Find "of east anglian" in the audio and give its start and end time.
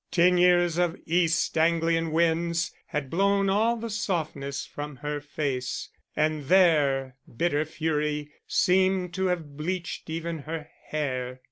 0.79-2.11